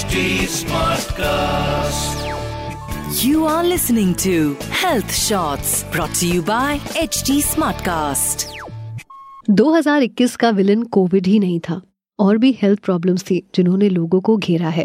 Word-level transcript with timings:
HD 0.00 0.20
Smartcast. 0.48 2.20
You 3.22 3.44
are 3.44 3.64
listening 3.64 4.12
to 4.16 4.34
Health 4.72 5.14
Shots 5.14 5.72
brought 5.92 6.14
to 6.20 6.28
you 6.28 6.42
by 6.42 6.78
HD 7.00 7.34
Smartcast. 7.42 8.44
2021 9.50 10.36
का 10.36 10.50
villain 10.50 10.82
Covid 10.96 11.26
ही 11.26 11.38
नहीं 11.38 11.58
था 11.60 11.80
और 12.18 12.38
भी 12.38 12.52
health 12.62 12.80
problems 12.80 13.24
थी 13.30 13.42
जिन्होंने 13.54 13.88
लोगों 13.88 14.20
को 14.20 14.36
घेरा 14.36 14.68
है 14.68 14.84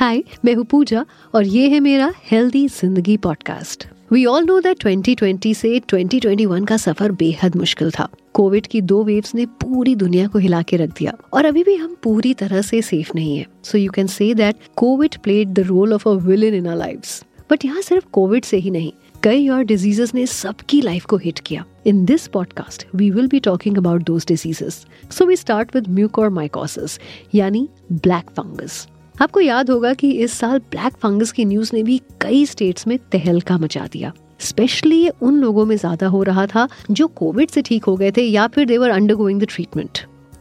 हाय 0.00 0.22
मैं 0.44 0.54
हूँ 0.54 0.64
पूजा 0.64 1.04
और 1.34 1.46
ये 1.48 1.68
है 1.68 1.80
मेरा 1.80 2.12
हेल्दी 2.32 2.66
ज़िंदगी 2.70 3.16
podcast 3.28 3.86
we 4.12 4.24
all 4.26 4.44
know 4.44 4.60
that 4.60 4.86
2020 4.86 5.54
से 5.54 5.78
2021 5.94 6.66
का 6.68 6.76
सफ़र 6.78 7.12
बेहद 7.22 7.56
मुश्किल 7.56 7.90
था 7.90 8.08
कोविड 8.34 8.66
की 8.66 8.80
दो 8.80 9.02
वेव्स 9.04 9.34
ने 9.34 9.46
पूरी 9.62 9.94
दुनिया 9.94 10.26
को 10.26 10.38
हिला 10.38 10.62
के 10.62 10.76
रख 10.76 10.90
दिया। 10.98 11.16
और 11.32 11.44
अभी 11.44 11.64
भी 11.64 11.74
हम 11.74 11.96
पूरी 12.02 12.34
तरह 12.34 12.62
से 12.62 12.82
सेफ़ 12.82 13.10
नहीं 13.14 13.36
है। 13.38 13.46
So 13.64 13.78
you 13.78 13.90
can 13.90 14.06
say 14.06 14.32
that 14.34 14.56
Covid 14.76 15.16
played 15.16 15.48
the 15.48 15.60
role 15.60 15.92
of 15.92 16.08
a 16.08 16.12
villain 16.12 16.54
in 16.54 16.68
lives 16.68 17.22
but 17.50 17.64
यहाँ 17.64 17.80
सिर्फ़ 17.82 18.04
कोविड 18.12 18.44
से 18.44 18.56
ही 18.56 18.70
नहीं, 18.70 18.92
कई 19.22 19.48
और 19.48 19.62
डिजीजेस 19.62 20.14
ने 20.14 20.26
सबकी 20.26 20.80
लाइफ 20.80 21.04
को 21.04 21.16
हिट 21.16 21.38
किया। 21.38 21.64
In 21.86 22.04
this 22.04 22.26
podcast 22.26 22.86
we 22.94 23.10
will 23.10 23.26
be 23.26 23.40
talking 23.40 23.78
about 23.78 24.02
those 24.02 24.26
diseases 24.28 24.84
so 25.10 25.26
we 25.26 25.36
start 25.36 25.74
with 25.76 25.88
mucormycosis 26.28 26.98
यानी 27.34 27.68
ब्लैक 27.92 28.30
फंगस 28.30 28.86
आपको 29.22 29.40
याद 29.40 29.70
होगा 29.70 29.92
कि 29.94 30.10
इस 30.12 30.32
साल 30.32 30.58
ब्लैक 30.70 30.92
फंगस 30.92 31.32
की 31.32 31.44
न्यूज़ 31.44 31.70
ने 31.74 31.82
भी 31.82 32.00
कई 32.20 32.44
स्टेट्स 32.46 32.86
में 32.86 32.98
तहलका 33.12 33.58
मचा 33.58 33.86
दिया। 33.92 34.12
स्पेशली 34.40 35.08
उन 35.08 35.40
लोगों 35.40 35.64
में 35.66 35.76
ज़्यादा 35.76 36.06
हो 36.06 36.22
रहा 36.22 36.46
था 36.46 36.68
जो 36.90 37.06
कोविड 37.06 37.50
से 37.50 37.62
ठीक 37.62 37.84
हो 37.84 37.96
गए 37.96 38.10
थे 38.10 38.22
या 38.22 38.46
फिर 38.46 38.66
they were 38.66 38.90
undergoing 39.14 39.40
the 39.40 39.46
treatment 39.48 39.98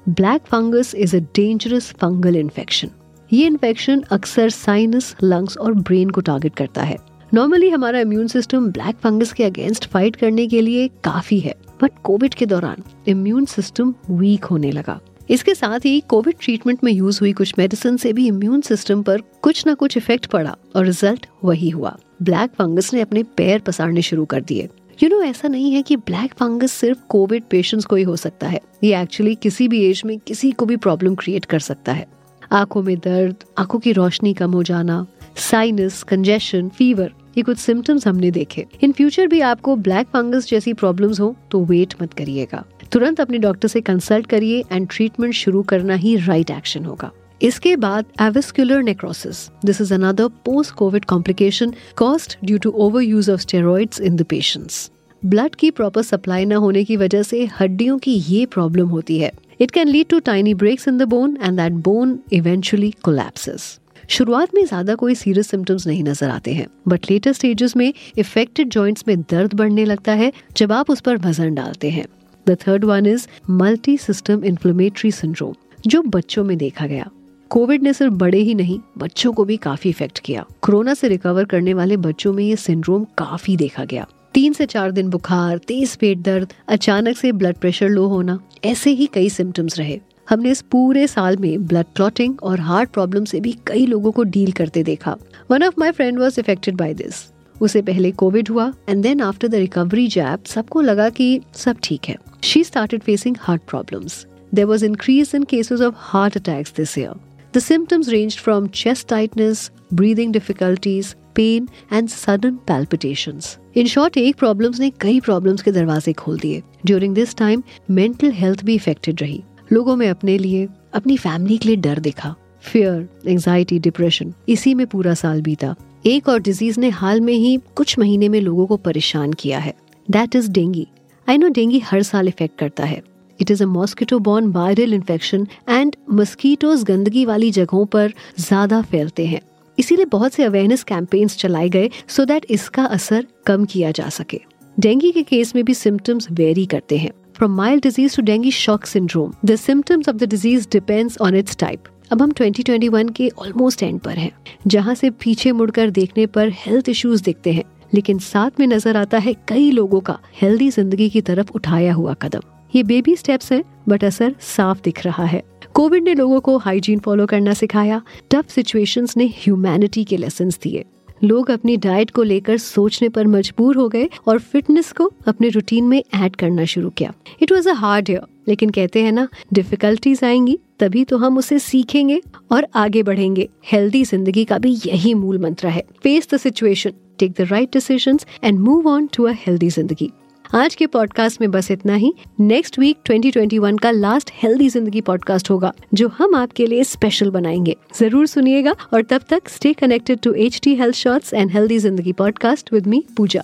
black 0.09 0.41
fungus 0.41 0.95
is 0.95 1.15
a 1.15 1.19
dangerous 1.35 1.91
fungal 1.91 2.35
infection 2.35 2.89
ये 3.31 3.45
इन्फेक्शन 3.47 4.01
अक्सर 4.11 4.49
साइनस 4.49 5.15
लंग्स 5.23 5.57
और 5.57 5.73
ब्रेन 5.73 6.09
को 6.09 6.21
टारगेट 6.21 6.55
करता 6.55 6.83
है. 6.83 6.97
नॉर्मली 7.33 7.69
हमारा 7.69 7.99
इम्यून 7.99 8.27
सिस्टम 8.27 8.71
ब्लैक 8.71 8.95
फंगस 8.95 9.33
के 9.33 9.43
अगेंस्ट 9.43 9.85
फाइट 9.87 10.15
करने 10.15 10.47
के 10.47 10.61
लिए 10.61 10.87
काफ़ी 11.03 11.39
है 11.39 11.53
बट 11.81 11.91
कोविड 12.03 12.33
के 12.33 12.45
दौरान 12.45 12.83
इम्यून 13.07 13.45
सिस्टम 13.45 13.93
वीक 14.09 14.45
होने 14.45 14.71
लगा. 14.71 14.99
इसके 15.29 15.53
साथ 15.55 15.79
ही 15.79 15.99
कोविड 15.99 16.35
ट्रीटमेंट 16.41 16.83
में 16.83 16.91
यूज़ 16.91 17.19
हुई 17.21 17.33
कुछ 17.33 17.53
मेडिसिन 17.57 17.97
से 17.97 18.13
भी 18.13 18.27
इम्यून 18.27 18.61
सिस्टम 18.61 19.01
पर 19.03 19.21
कुछ 19.41 19.63
न 19.67 19.73
कुछ 19.73 19.97
इफ़ेक्ट 19.97 20.25
पड़ा 20.25 20.55
और 20.75 20.85
रिज़ल्ट 20.85 21.25
वही 21.43 21.69
हुआ। 21.69 21.95
ब्लैक 22.21 22.51
फंगस 22.51 22.93
ने 22.93 23.01
अपने 23.01 23.23
पैर 23.37 23.59
पसारने 23.59 24.01
शुरू 24.01 24.25
कर 24.25 24.41
दिए। 24.41 24.67
यू 25.03 25.09
नो 25.09 25.21
ऐसा 25.23 25.47
नहीं 25.47 25.71
है 25.71 25.81
कि 25.81 25.95
ब्लैक 25.95 26.33
फंगस 26.33 26.71
सिर्फ़ 26.71 26.99
कोविड 27.09 27.43
पेशेंट्स 27.43 27.85
को 27.85 27.95
ही 27.95 28.03
हो 28.03 28.15
सकता 28.15 28.47
है। 28.47 28.59
ये 28.83 29.01
एक्चुअली 29.01 29.35
किसी 29.35 29.67
भी 29.67 29.83
एज 29.85 30.01
में 30.05 30.17
किसी 30.19 30.51
को 30.51 30.65
भी 30.65 30.77
प्रॉब्लम 30.77 31.15
क्रिएट 31.15 31.45
कर 31.45 31.59
सकता 31.59 31.93
है। 31.93 32.07
आँखों 32.51 32.81
में 32.83 32.97
दर्द, 32.97 33.35
आँखों 33.57 33.79
की 33.79 33.91
रोशनी 33.91 34.33
कम 34.33 34.51
हो 34.51 34.63
जाना 34.63 35.05
साइनस 35.37 36.03
कंजेशन 36.03 36.69
फीवर 36.69 37.13
ये 37.37 37.43
कुछ 37.43 37.57
सिम्टम्स 37.57 38.07
हमने 38.07 38.31
देखे। 38.31 38.65
इन 38.81 38.91
फ्यूचर 38.91 39.27
भी 39.27 39.39
आपको 39.41 39.75
ब्लैक 39.75 40.07
फंगस 40.07 40.49
जैसी 40.49 40.73
प्रॉब्लम्स 40.73 41.19
हो 41.19 41.35
तो 41.51 41.63
वेट 41.65 41.93
मत 42.01 42.13
करिएगा। 42.13 42.63
तुरंत 42.91 43.21
अपने 43.21 43.37
डॉक्टर 43.37 43.67
से 43.67 43.81
कंसल्ट 43.81 44.27
करिए 44.27 44.63
एंड 44.71 44.87
ट्रीटमेंट 44.91 45.33
शुरू 45.33 45.61
करना 45.63 45.95
ही 45.95 46.15
राइट 46.17 46.51
एक्शन 46.51 46.85
होगा। 46.85 47.11
इसके 47.41 47.75
बाद 47.77 48.05
avascular 48.21 48.81
necrosis 48.83 49.49
this 49.65 49.81
is 49.81 49.93
another 49.93 50.27
post 50.45 50.73
Covid 50.75 51.05
complication 51.05 51.73
caused 51.97 52.37
due 52.45 52.57
to 52.57 52.69
overuse 53.01 53.31
of 53.31 53.41
steroids 53.41 54.01
in 54.01 54.15
the 54.15 54.23
patients 54.29 54.89
blood 55.23 55.55
की 55.55 55.69
प्रॉपर 55.71 56.01
सप्लाई 56.01 56.45
न 56.45 56.53
होने 56.55 56.83
की 56.83 56.97
वजह 56.97 57.23
से 57.23 57.45
हड्डियों 57.59 57.97
की 57.97 58.13
ये 58.13 58.45
प्रॉब्लम 58.47 58.87
होती 58.87 59.19
है। 59.19 59.31
It 59.61 59.71
can 59.71 59.87
lead 59.87 60.07
to 60.09 60.19
tiny 60.21 60.53
breaks 60.55 60.87
in 60.87 60.97
the 60.97 61.03
bone 61.07 61.37
and 61.41 61.57
that 61.57 61.73
bone 61.85 62.19
eventually 62.33 62.91
collapses 63.03 63.79
शुरुआत 64.09 64.53
में 64.55 64.65
ज़्यादा 64.65 64.95
कोई 64.95 65.15
सीरियस 65.15 65.47
सिम्टम्स 65.47 65.87
नहीं 65.87 66.03
नज़र 66.03 66.29
आते 66.29 66.53
हैं। 66.53 66.67
बट 66.87 67.11
लेटर 67.11 67.33
स्टेजेस 67.33 67.75
में 67.75 67.93
इफेक्टेड 68.17 68.69
जॉइंट्स 68.69 69.03
में 69.07 69.19
दर्द 69.21 69.53
बढ़ने 69.53 69.85
लगता 69.85 70.11
है, 70.13 70.31
जब 70.57 70.71
आप 70.71 70.89
उस 70.89 71.01
पर 71.01 71.17
वज़न 71.17 71.53
डालते 71.55 71.89
हैं। 71.89 72.05
The 72.49 72.57
third 72.67 72.85
one 72.85 73.05
is 73.05 73.27
multi 73.49 73.97
system 73.97 74.43
inflammatory 74.43 75.11
syndrome 75.11 75.53
जो 75.87 76.01
बच्चों 76.01 76.43
में 76.43 76.57
देखा 76.57 76.87
गया। 76.87 77.09
कोविड 77.51 77.83
ने 77.83 77.93
सिर्फ़ 77.93 78.13
बड़े 78.13 78.37
ही 78.37 78.53
नहीं, 78.55 78.79
बच्चों 78.97 79.31
को 79.33 79.43
भी 79.45 79.57
काफ़ी 79.57 79.89
इफ़ेक्ट 79.89 80.19
किया। 80.19 80.45
कोरोना 80.61 80.93
से 80.93 81.07
रिकवर 81.07 81.45
करने 81.45 81.73
वाले 81.73 81.97
बच्चों 81.97 82.33
में 82.33 82.43
ये 82.43 82.55
सिंड्रोम 82.55 83.03
काफ़ी 83.17 83.55
देखा 83.57 83.85
गया। 83.85 84.05
तीन 84.33 84.53
से 84.53 84.65
चार 84.65 84.91
दिन 84.91 85.09
बुखार, 85.09 85.57
तेज 85.57 85.95
पेट 85.95 86.17
दर्द, 86.17 86.53
अचानक 86.67 87.17
से 87.17 87.31
ब्लड 87.31 87.55
प्रेशर 87.55 87.89
लो 87.89 88.05
होना, 88.07 88.39
ऐसे 88.65 88.91
ही 88.91 89.05
कई 89.05 89.29
सिम्टम्स 89.29 89.77
रहे। 89.79 89.99
हमने 90.29 90.51
इस 90.51 90.61
पूरे 90.61 91.07
साल 91.07 91.37
में 91.37 91.65
ब्लड 91.67 91.85
क्लॉटिंग 91.95 92.41
और 92.43 92.59
हार्ट 92.59 92.89
प्रॉब्लम 92.89 93.25
से 93.25 93.39
भी 93.39 93.57
कई 93.67 93.85
लोगों 93.85 94.11
को 94.11 94.23
डील 94.23 94.51
करते 94.51 94.83
देखा। 94.83 95.15
One 95.51 95.63
of 95.63 95.75
my 95.79 95.91
friend 95.91 96.19
was 96.19 96.39
affected 96.39 96.75
by 96.75 96.93
this 96.93 97.25
उसे 97.61 97.81
पहले 97.81 98.11
कोविड 98.11 98.49
हुआ 98.49 98.71
and 98.89 99.03
then 99.03 99.21
after 99.21 99.47
the 99.47 99.55
recovery 99.55 100.07
JAP 100.07 100.45
सबको 100.45 100.81
लगा 100.81 101.09
कि 101.09 101.39
सब 101.55 101.77
ठीक 101.83 102.05
है। 102.05 102.15
She 102.43 102.63
started 102.63 103.03
facing 103.03 103.35
heart 103.39 103.61
problems 103.69 104.25
there 104.53 104.65
was 104.65 104.85
increase 104.85 105.31
in 105.35 105.43
cases 105.45 105.81
of 105.81 105.95
heart 105.99 106.37
attacks 106.37 106.73
this 106.77 106.97
year 106.97 107.17
The 107.53 107.61
symptoms 107.61 108.09
ranged 108.09 108.39
from 108.39 108.69
chest 108.69 109.07
tightness, 109.07 109.71
breathing 109.91 110.31
difficulties, 110.31 111.15
pain 111.33 111.67
and 111.89 112.11
sudden 112.11 112.59
palpitations. 112.59 113.47
In 113.75 113.87
short, 113.87 114.17
एक 114.17 114.35
problems 114.35 114.79
ने 114.79 114.89
कई 115.01 115.19
problems 115.19 115.61
के 115.61 115.71
दरवाजे 115.71 116.13
खोल 116.13 116.39
दिए 116.39 116.61
during 116.85 117.15
this 117.15 117.35
time 117.35 117.63
mental 117.91 118.31
health 118.31 118.63
भी 118.65 118.75
affected 118.75 119.21
रही 119.21 119.43
लोगों 119.71 119.95
में 119.95 120.07
अपने 120.09 120.37
लिए 120.37 120.67
अपनी 120.93 121.17
फैमिली 121.17 121.57
के 121.57 121.67
लिए 121.67 121.77
डर 121.77 121.99
दिखा 121.99 122.35
फियर 122.63 123.07
एंजाइटी 123.27 123.79
डिप्रेशन 123.79 124.33
इसी 124.49 124.73
में 124.73 124.85
पूरा 124.87 125.13
साल 125.15 125.41
बीता 125.41 125.75
एक 126.05 126.29
और 126.29 126.39
डिज़ीज़ 126.41 126.79
ने 126.79 126.89
हाल 126.91 127.21
में 127.21 127.33
ही 127.33 127.57
कुछ 127.75 127.97
महीने 127.99 128.29
में 128.29 128.39
लोगों 128.41 128.67
को 128.67 128.77
परेशान 128.79 129.33
किया 129.33 129.59
है 129.59 129.73
that 130.07 130.35
is 130.35 130.51
dengue 130.51 130.87
I 131.29 131.37
know 131.37 131.47
dengue 131.47 131.79
हर 131.79 132.01
साल 132.03 132.27
इफ़ेक्ट 132.27 132.57
करता 132.59 132.85
है. 132.85 133.01
It 133.39 133.51
is 133.51 133.61
a 133.63 133.65
mosquito 133.67 134.17
borne 134.19 134.47
viral 134.51 134.93
infection 134.93 135.45
and 135.69 135.95
mosquitoes 136.11 136.83
गंदगी 136.83 137.25
वाली 137.25 137.51
जगहों 137.51 137.85
पर 137.85 138.13
ज़्यादा 138.39 138.81
फैलते 138.81 139.25
हैं. 139.25 139.41
इसीलिए 139.77 140.05
बहुत 140.05 140.33
से 140.33 140.43
अवेयरनेस 140.43 140.83
कैंपेन्स 140.83 141.37
चलाए 141.37 141.69
गए 141.69 141.89
सो 142.07 142.25
दैट 142.25 142.45
इसका 142.49 142.85
असर 142.97 143.27
कम 143.45 143.65
किया 143.65 143.91
जा 143.91 144.09
सके. 144.09 144.41
डेंगू 144.77 145.11
के 145.11 145.23
केस 145.23 145.55
में 145.55 145.63
भी 145.65 145.73
सिम्टम्स 145.73 146.31
वेरी 146.31 146.65
करते 146.65 146.97
हैं. 146.97 147.11
From 147.37 147.55
mild 147.55 147.83
disease 147.83 148.15
to 148.15 148.21
dengue 148.23 148.51
shock 148.51 148.85
syndrome 148.85 149.33
the 149.45 149.55
symptoms 149.57 150.09
of 150.09 150.15
the 150.15 150.29
disease 150.29 150.67
depends 150.71 151.21
on 151.21 151.35
its 151.35 151.57
type 151.57 151.83
अब 152.11 152.21
हम 152.21 152.31
2021 152.31 153.11
के 153.15 153.29
ऑलमोस्ट 153.39 153.83
एंड 153.83 153.99
पर 153.99 154.17
हैं, 154.17 154.31
जहाँ 154.67 154.95
से 154.95 155.09
पीछे 155.09 155.51
मुड़कर 155.51 155.89
देखने 155.89 156.25
पर 156.25 156.49
हेल्थ 156.55 156.89
इश्यूज़ 156.89 157.23
दिखते 157.23 157.51
हैं. 157.53 157.63
लेकिन 157.93 158.19
साथ 158.19 158.59
में 158.59 158.65
नज़र 158.67 158.97
आता 158.97 159.17
है 159.17 159.33
कई 159.47 159.69
लोगों 159.71 159.99
का 159.99 160.17
हेल्दी 160.41 160.69
ज़िंदगी 160.69 161.09
की 161.09 161.21
तरफ़ 161.21 161.51
उठाया 161.55 161.93
हुआ 161.93 162.13
कदम। 162.13 162.41
ये 162.73 162.83
बेबी 162.83 163.15
स्टेप्स 163.15 163.51
हैं 163.51 163.63
बट 163.89 164.03
असर 164.03 164.35
साफ़ 164.47 164.81
दिख 164.83 165.05
रहा 165.05 165.25
है। 165.25 165.43
कोविड 165.73 166.03
ने 166.03 166.13
लोगों 166.13 166.39
को 166.39 166.57
हाइजीन 166.57 166.99
फॉलो 166.99 167.25
करना 167.25 167.53
सिखाया। 167.53 168.01
टफ 168.31 168.49
सिचुएशंस 168.49 169.17
ने 169.17 169.27
ह्यूमैनिटी 169.37 170.03
के 170.03 170.17
लेसन 170.17 170.49
दिए। 170.63 170.85
लोग 171.23 171.49
अपनी 171.51 171.75
डाइट 171.77 172.11
को 172.11 172.23
लेकर 172.23 172.57
सोचने 172.57 173.09
पर 173.09 173.27
मजबूर 173.27 173.77
हो 173.77 173.87
गए 173.89 174.09
और 174.27 174.39
फिटनेस 174.39 174.91
को 174.91 175.11
अपने 175.27 175.49
रूटीन 175.49 175.85
में 175.85 176.03
ऐड 176.15 176.35
करना 176.35 176.65
शुरू 176.65 176.89
किया। 176.89 177.13
It 177.41 177.51
was 177.51 177.69
a 177.69 177.73
hard 177.73 178.09
year 178.09 178.21
लेकिन 178.47 178.69
कहते 178.69 179.01
हैं 179.03 179.11
ना 179.11 179.27
डिफिकल्टीज 179.53 180.23
आएँगी, 180.23 180.57
तभी 180.79 181.03
तो 181.03 181.17
हम 181.17 181.37
उसे 181.37 181.59
सीखेंगे 181.59 182.21
और 182.51 182.67
आगे 182.75 183.03
बढ़ेंगे। 183.03 183.47
हेल्दी 183.71 184.03
ज़िंदगी 184.03 184.45
का 184.45 184.57
भी 184.57 184.71
यही 184.85 185.13
मूल 185.13 185.39
मंत्र 185.39 185.67
है। 185.67 185.83
Face 186.03 186.27
the 186.33 186.37
situation 186.37 186.93
take 187.19 187.31
the 187.31 187.47
right 187.51 187.73
decision 187.73 188.19
and 188.43 188.59
move 188.59 188.87
on 188.87 189.07
to 189.13 189.23
a 189.23 189.33
healthy 189.37 189.69
ज़िंदगी 189.69 190.11
आज 190.45 190.75
के 190.75 190.85
पॉडकास्ट 190.87 191.41
में 191.41 191.49
बस 191.51 191.69
इतना 191.71 191.95
ही। 191.95 192.13
नेक्स्ट 192.39 192.79
वीक 192.79 192.97
2021 193.07 193.79
का 193.81 193.91
लास्ट 193.91 194.31
हेल्दी 194.33 194.69
ज़िंदगी 194.69 195.01
पॉडकास्ट 195.01 195.49
होगा, 195.49 195.71
जो 195.93 196.07
हम 196.07 196.35
आपके 196.35 196.65
लिए 196.67 196.83
स्पेशल 196.83 197.29
बनाएँगे। 197.31 197.75
ज़रूर 197.99 198.27
सुनिएगा 198.27 198.73
और 198.93 199.01
तब 199.01 199.21
तक 199.29 199.49
stay 199.49 199.73
connected 199.73 200.19
to 200.19 200.33
H 200.33 200.59
T 200.63 200.75
health 200.75 200.95
shorts 200.95 201.33
and 201.33 201.51
healthy 201.51 201.77
ज़िंदगी 201.79 202.13
podcast 202.13 202.73
with 202.73 202.87
me 202.87 203.03
Pooja. 203.17 203.43